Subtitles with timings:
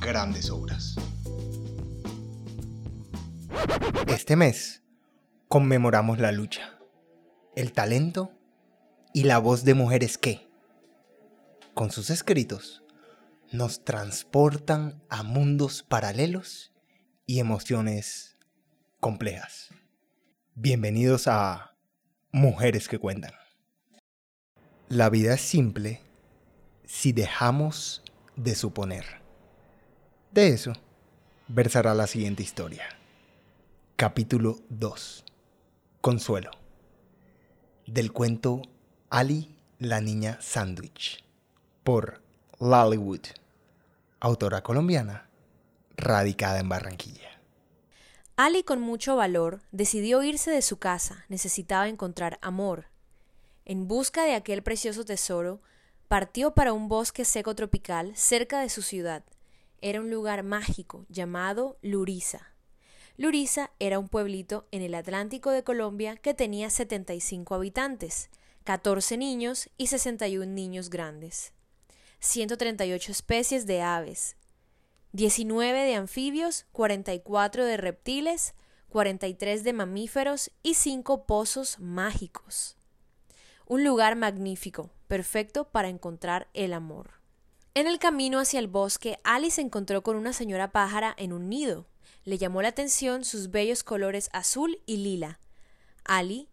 [0.00, 0.96] grandes obras.
[4.08, 4.82] Este mes
[5.48, 6.78] conmemoramos la lucha,
[7.54, 8.32] el talento
[9.12, 10.48] y la voz de mujeres que,
[11.74, 12.82] con sus escritos,
[13.52, 16.72] nos transportan a mundos paralelos
[17.26, 18.36] y emociones
[19.00, 19.68] complejas.
[20.54, 21.76] Bienvenidos a
[22.32, 23.32] Mujeres que Cuentan.
[24.88, 26.00] La vida es simple
[26.84, 28.02] si dejamos
[28.36, 29.19] de suponer.
[30.32, 30.72] De eso
[31.48, 32.84] versará la siguiente historia.
[33.96, 35.24] Capítulo 2.
[36.00, 36.52] Consuelo.
[37.86, 38.62] Del cuento
[39.08, 41.24] Ali, la niña sándwich.
[41.82, 42.22] Por
[42.60, 43.26] Lollywood.
[44.20, 45.28] Autora colombiana,
[45.96, 47.40] radicada en Barranquilla.
[48.36, 51.24] Ali, con mucho valor, decidió irse de su casa.
[51.28, 52.86] Necesitaba encontrar amor.
[53.64, 55.60] En busca de aquel precioso tesoro,
[56.06, 59.24] partió para un bosque seco tropical cerca de su ciudad.
[59.82, 62.54] Era un lugar mágico llamado Luriza.
[63.16, 68.30] Luriza era un pueblito en el Atlántico de Colombia que tenía 75 habitantes,
[68.64, 71.52] 14 niños y 61 niños grandes.
[72.20, 74.36] 138 especies de aves,
[75.12, 78.54] 19 de anfibios, 44 de reptiles,
[78.90, 82.76] 43 de mamíferos y 5 pozos mágicos.
[83.66, 87.19] Un lugar magnífico, perfecto para encontrar el amor.
[87.72, 91.48] En el camino hacia el bosque, Alice se encontró con una señora pájara en un
[91.48, 91.86] nido.
[92.24, 95.38] Le llamó la atención sus bellos colores azul y lila.
[96.04, 96.48] Ali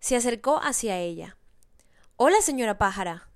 [0.00, 1.36] se acercó hacia ella.
[2.16, 3.28] Hola, señora pájara.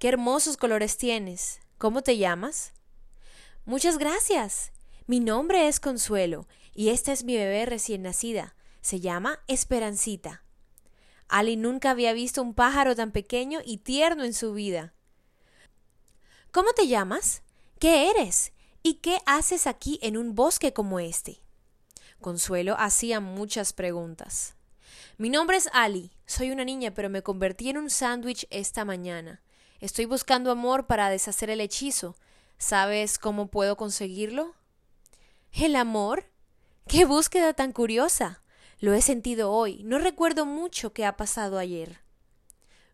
[0.00, 1.60] Qué hermosos colores tienes.
[1.78, 2.72] ¿Cómo te llamas?
[3.64, 4.72] Muchas gracias.
[5.06, 8.56] Mi nombre es Consuelo y esta es mi bebé recién nacida.
[8.80, 10.42] Se llama Esperancita.
[11.28, 14.94] Ali nunca había visto un pájaro tan pequeño y tierno en su vida.
[16.52, 17.42] ¿Cómo te llamas?
[17.78, 18.52] ¿Qué eres?
[18.82, 21.40] ¿Y qué haces aquí en un bosque como este?
[22.20, 24.54] Consuelo hacía muchas preguntas.
[25.16, 26.10] Mi nombre es Ali.
[26.26, 29.40] Soy una niña, pero me convertí en un sándwich esta mañana.
[29.80, 32.16] Estoy buscando amor para deshacer el hechizo.
[32.58, 34.54] ¿Sabes cómo puedo conseguirlo?
[35.52, 36.26] ¿El amor?
[36.86, 38.42] ¡Qué búsqueda tan curiosa!
[38.78, 39.84] Lo he sentido hoy.
[39.84, 42.02] No recuerdo mucho qué ha pasado ayer.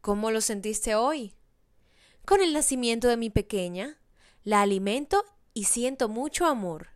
[0.00, 1.34] ¿Cómo lo sentiste hoy?
[2.30, 3.98] Con el nacimiento de mi pequeña.
[4.44, 6.90] La alimento y siento mucho amor.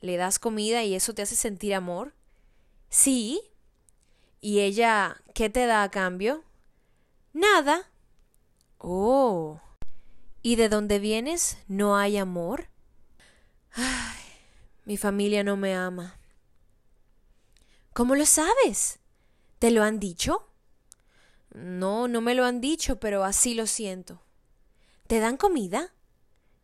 [0.00, 2.16] ¿Le das comida y eso te hace sentir amor?
[2.88, 3.40] Sí.
[4.40, 6.42] ¿Y ella qué te da a cambio?
[7.32, 7.92] Nada.
[8.78, 9.60] Oh.
[10.42, 12.70] ¿Y de dónde vienes no hay amor?
[13.74, 14.18] Ay,
[14.84, 16.18] mi familia no me ama.
[17.92, 18.98] ¿Cómo lo sabes?
[19.60, 20.48] ¿Te lo han dicho?
[21.54, 24.20] No, no me lo han dicho, pero así lo siento.
[25.10, 25.92] ¿Te dan comida?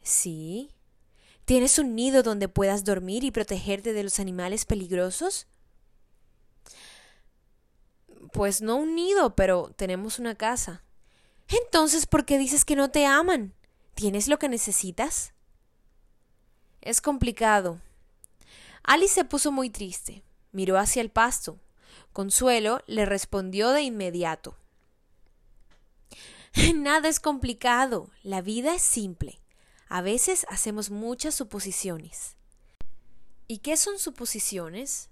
[0.03, 0.71] Sí.
[1.47, 5.49] ¿Tienes un nido donde puedas dormir y protegerte de los animales peligrosos?
[8.33, 10.85] Pues no un nido, pero tenemos una casa.
[11.49, 13.53] Entonces, ¿por qué dices que no te aman?
[13.97, 15.33] ¿Tienes lo que necesitas?
[16.83, 17.81] Es complicado.
[18.85, 20.23] Alice se puso muy triste.
[20.53, 21.59] Miró hacia el pasto.
[22.13, 24.57] Consuelo le respondió de inmediato.
[26.75, 28.11] Nada es complicado.
[28.23, 29.41] La vida es simple.
[29.89, 32.37] A veces hacemos muchas suposiciones.
[33.47, 35.11] ¿Y qué son suposiciones?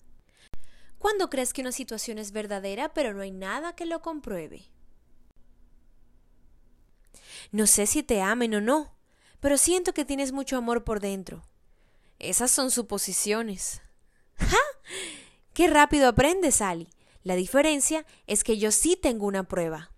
[0.98, 4.64] Cuando crees que una situación es verdadera pero no hay nada que lo compruebe.
[7.52, 8.96] No sé si te amen o no,
[9.38, 11.44] pero siento que tienes mucho amor por dentro.
[12.18, 13.82] Esas son suposiciones.
[14.38, 14.56] ¡Ja!
[15.52, 16.88] ¡Qué rápido aprendes, Ali!
[17.22, 19.93] La diferencia es que yo sí tengo una prueba.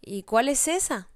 [0.00, 1.08] ¿Y cuál es esa?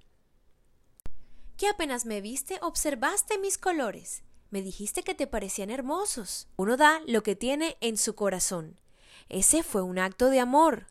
[1.57, 4.23] Que apenas me viste, observaste mis colores.
[4.51, 6.49] Me dijiste que te parecían hermosos.
[6.57, 8.81] Uno da lo que tiene en su corazón.
[9.29, 10.89] Ese fue un acto de amor.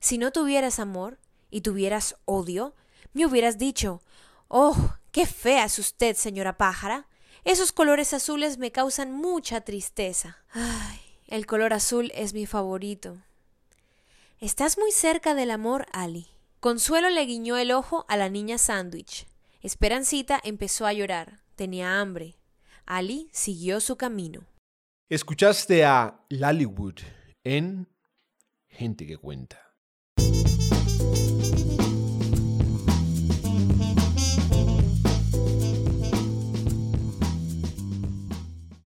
[0.00, 1.18] Si no tuvieras amor
[1.50, 2.74] y tuvieras odio,
[3.12, 4.02] me hubieras dicho
[4.48, 7.06] Oh, qué fea es usted, señora pájara.
[7.44, 10.38] Esos colores azules me causan mucha tristeza.
[10.52, 13.18] Ay, el color azul es mi favorito.
[14.40, 16.31] Estás muy cerca del amor, Ali.
[16.62, 19.26] Consuelo le guiñó el ojo a la niña sándwich.
[19.62, 21.40] Esperancita empezó a llorar.
[21.56, 22.36] Tenía hambre.
[22.86, 24.44] Ali siguió su camino.
[25.10, 27.00] Escuchaste a Lollywood
[27.42, 27.88] en
[28.68, 29.74] Gente que Cuenta.